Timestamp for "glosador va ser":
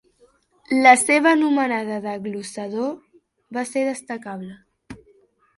2.23-3.85